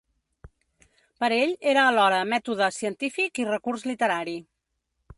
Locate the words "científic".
2.81-3.45